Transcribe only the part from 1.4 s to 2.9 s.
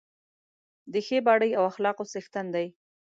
او اخلاقو څښتن دی.